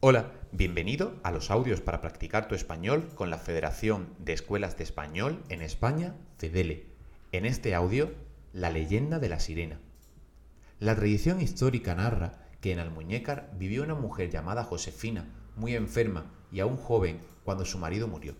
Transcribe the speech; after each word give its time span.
Hola, 0.00 0.30
bienvenido 0.52 1.16
a 1.24 1.32
los 1.32 1.50
audios 1.50 1.80
para 1.80 2.00
practicar 2.00 2.46
tu 2.46 2.54
español 2.54 3.08
con 3.16 3.30
la 3.30 3.38
Federación 3.38 4.14
de 4.20 4.32
Escuelas 4.32 4.76
de 4.76 4.84
Español 4.84 5.42
en 5.48 5.60
España, 5.60 6.14
FEDELE. 6.36 6.86
En 7.32 7.44
este 7.44 7.74
audio, 7.74 8.12
la 8.52 8.70
leyenda 8.70 9.18
de 9.18 9.28
la 9.28 9.40
sirena. 9.40 9.80
La 10.78 10.94
tradición 10.94 11.40
histórica 11.40 11.96
narra 11.96 12.46
que 12.60 12.70
en 12.70 12.78
Almuñécar 12.78 13.50
vivió 13.58 13.82
una 13.82 13.96
mujer 13.96 14.30
llamada 14.30 14.62
Josefina, 14.62 15.26
muy 15.56 15.74
enferma 15.74 16.30
y 16.52 16.60
aún 16.60 16.76
joven 16.76 17.18
cuando 17.42 17.64
su 17.64 17.78
marido 17.78 18.06
murió, 18.06 18.36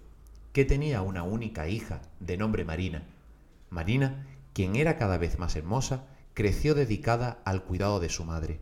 que 0.52 0.64
tenía 0.64 1.02
una 1.02 1.25
única 1.25 1.68
hija 1.68 2.02
de 2.20 2.36
nombre 2.36 2.64
Marina. 2.64 3.02
Marina, 3.68 4.29
quien 4.52 4.77
era 4.77 4.96
cada 4.96 5.18
vez 5.18 5.40
más 5.40 5.56
hermosa, 5.56 6.06
creció 6.34 6.77
dedicada 6.77 7.43
al 7.45 7.64
cuidado 7.64 7.98
de 7.98 8.11
su 8.11 8.25
madre. 8.25 8.61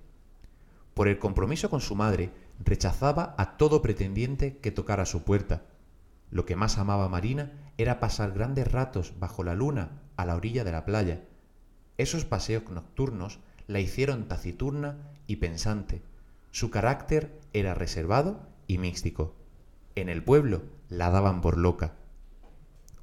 Por 0.94 1.08
el 1.08 1.18
compromiso 1.18 1.68
con 1.68 1.82
su 1.82 1.94
madre, 1.94 2.30
rechazaba 2.64 3.34
a 3.38 3.56
todo 3.56 3.82
pretendiente 3.82 4.58
que 4.58 4.70
tocara 4.70 5.06
su 5.06 5.22
puerta. 5.22 5.62
Lo 6.30 6.46
que 6.46 6.56
más 6.56 6.78
amaba 6.78 7.08
Marina 7.08 7.52
era 7.78 8.00
pasar 8.00 8.32
grandes 8.32 8.70
ratos 8.70 9.14
bajo 9.18 9.44
la 9.44 9.54
luna 9.54 10.02
a 10.16 10.24
la 10.24 10.34
orilla 10.34 10.64
de 10.64 10.72
la 10.72 10.84
playa. 10.84 11.24
Esos 11.98 12.24
paseos 12.24 12.68
nocturnos 12.70 13.40
la 13.66 13.80
hicieron 13.80 14.28
taciturna 14.28 14.96
y 15.26 15.36
pensante. 15.36 16.02
Su 16.50 16.70
carácter 16.70 17.40
era 17.52 17.74
reservado 17.74 18.48
y 18.66 18.78
místico. 18.78 19.34
En 19.94 20.08
el 20.08 20.22
pueblo 20.22 20.62
la 20.88 21.10
daban 21.10 21.40
por 21.40 21.56
loca. 21.58 21.94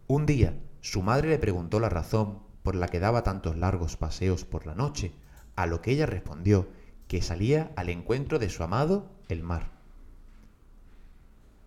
Un 0.07 0.25
día 0.25 0.59
su 0.81 1.01
madre 1.01 1.29
le 1.29 1.39
preguntó 1.39 1.79
la 1.79 1.89
razón 1.89 2.39
por 2.61 2.75
la 2.75 2.87
que 2.87 2.99
daba 2.99 3.23
tantos 3.23 3.57
largos 3.57 3.95
paseos 3.95 4.43
por 4.43 4.65
la 4.65 4.75
noche, 4.75 5.13
a 5.55 5.65
lo 5.65 5.81
que 5.81 5.91
ella 5.91 6.05
respondió 6.05 6.67
que 7.07 7.21
salía 7.21 7.71
al 7.75 7.89
encuentro 7.89 8.39
de 8.39 8.49
su 8.49 8.63
amado 8.63 9.11
el 9.29 9.43
mar. 9.43 9.71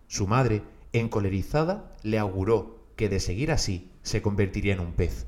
Su 0.07 0.27
madre, 0.27 0.63
encolerizada, 0.93 1.95
le 2.03 2.17
auguró 2.17 2.77
que 2.95 3.09
de 3.09 3.19
seguir 3.19 3.51
así 3.51 3.91
se 4.01 4.21
convertiría 4.21 4.73
en 4.73 4.79
un 4.79 4.93
pez. 4.93 5.27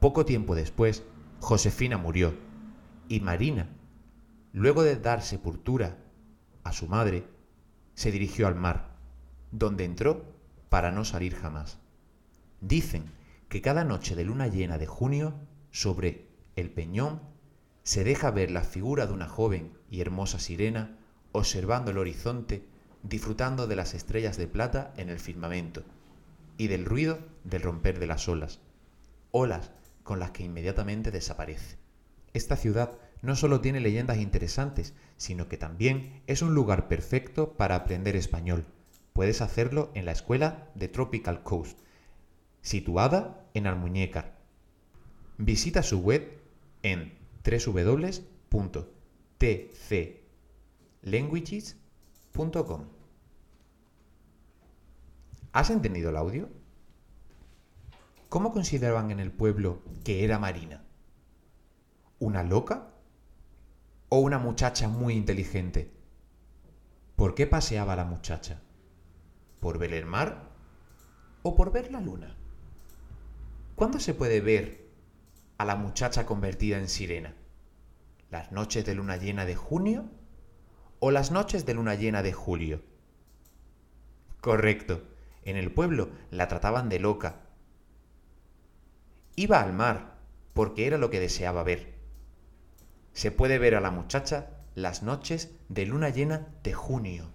Poco 0.00 0.24
tiempo 0.24 0.54
después, 0.54 1.04
Josefina 1.40 1.98
murió 1.98 2.34
y 3.08 3.20
Marina, 3.20 3.68
luego 4.52 4.82
de 4.82 4.96
dar 4.96 5.22
sepultura 5.22 5.98
a 6.64 6.72
su 6.72 6.86
madre, 6.86 7.26
se 7.94 8.10
dirigió 8.10 8.46
al 8.46 8.54
mar, 8.54 8.96
donde 9.50 9.84
entró 9.84 10.24
para 10.68 10.92
no 10.92 11.04
salir 11.04 11.34
jamás. 11.34 11.78
Dicen 12.60 13.04
que 13.48 13.60
cada 13.60 13.84
noche 13.84 14.14
de 14.14 14.24
luna 14.24 14.46
llena 14.46 14.78
de 14.78 14.86
junio, 14.86 15.34
sobre 15.70 16.28
el 16.56 16.70
peñón 16.70 17.20
se 17.82 18.04
deja 18.04 18.30
ver 18.30 18.50
la 18.50 18.62
figura 18.62 19.06
de 19.06 19.12
una 19.12 19.28
joven 19.28 19.72
y 19.90 20.00
hermosa 20.00 20.38
sirena 20.38 20.98
observando 21.32 21.90
el 21.90 21.98
horizonte, 21.98 22.64
disfrutando 23.02 23.66
de 23.66 23.76
las 23.76 23.94
estrellas 23.94 24.36
de 24.36 24.46
plata 24.46 24.92
en 24.96 25.08
el 25.08 25.18
firmamento 25.18 25.82
y 26.56 26.68
del 26.68 26.84
ruido 26.84 27.18
del 27.44 27.62
romper 27.62 27.98
de 27.98 28.06
las 28.06 28.28
olas, 28.28 28.60
olas 29.30 29.72
con 30.04 30.20
las 30.20 30.30
que 30.30 30.44
inmediatamente 30.44 31.10
desaparece. 31.10 31.76
Esta 32.34 32.56
ciudad 32.56 32.98
no 33.22 33.36
solo 33.36 33.60
tiene 33.60 33.80
leyendas 33.80 34.18
interesantes, 34.18 34.94
sino 35.16 35.48
que 35.48 35.56
también 35.56 36.22
es 36.26 36.42
un 36.42 36.54
lugar 36.54 36.88
perfecto 36.88 37.54
para 37.54 37.76
aprender 37.76 38.16
español. 38.16 38.64
Puedes 39.12 39.40
hacerlo 39.40 39.90
en 39.94 40.06
la 40.06 40.12
escuela 40.12 40.70
de 40.74 40.88
Tropical 40.88 41.42
Coast, 41.42 41.78
situada 42.62 43.44
en 43.54 43.66
Almuñécar. 43.66 44.38
Visita 45.38 45.82
su 45.82 46.00
web 46.00 46.38
en 46.82 47.14
www.tclanguages.com. 51.02 52.84
¿Has 55.52 55.70
entendido 55.70 56.10
el 56.10 56.16
audio? 56.16 56.48
¿Cómo 58.28 58.52
consideraban 58.52 59.10
en 59.10 59.20
el 59.20 59.32
pueblo 59.32 59.82
que 60.04 60.24
era 60.24 60.38
Marina? 60.38 60.84
¿Una 62.18 62.42
loca? 62.42 62.88
¿O 64.08 64.20
una 64.20 64.38
muchacha 64.38 64.88
muy 64.88 65.14
inteligente? 65.14 65.92
¿Por 67.16 67.34
qué 67.34 67.46
paseaba 67.46 67.96
la 67.96 68.04
muchacha? 68.04 68.62
¿Por 69.60 69.78
ver 69.78 69.92
el 69.92 70.06
mar? 70.06 70.50
¿O 71.42 71.54
por 71.54 71.72
ver 71.72 71.90
la 71.90 72.00
luna? 72.00 72.36
¿Cuándo 73.74 73.98
se 74.00 74.14
puede 74.14 74.40
ver 74.40 74.88
a 75.58 75.64
la 75.64 75.76
muchacha 75.76 76.24
convertida 76.24 76.78
en 76.78 76.88
sirena? 76.88 77.34
¿Las 78.30 78.52
noches 78.52 78.86
de 78.86 78.94
luna 78.94 79.16
llena 79.16 79.44
de 79.44 79.56
junio 79.56 80.08
o 81.04 81.10
las 81.10 81.32
noches 81.32 81.66
de 81.66 81.74
luna 81.74 81.96
llena 81.96 82.22
de 82.22 82.32
julio? 82.32 82.80
Correcto, 84.40 85.02
en 85.42 85.56
el 85.56 85.72
pueblo 85.72 86.10
la 86.30 86.46
trataban 86.46 86.88
de 86.88 87.00
loca. 87.00 87.40
Iba 89.34 89.60
al 89.60 89.72
mar 89.72 90.18
porque 90.54 90.86
era 90.86 90.98
lo 90.98 91.10
que 91.10 91.18
deseaba 91.18 91.64
ver. 91.64 91.94
Se 93.14 93.32
puede 93.32 93.58
ver 93.58 93.74
a 93.74 93.80
la 93.80 93.90
muchacha 93.90 94.50
las 94.76 95.02
noches 95.02 95.50
de 95.68 95.86
luna 95.86 96.10
llena 96.10 96.54
de 96.62 96.72
junio. 96.72 97.32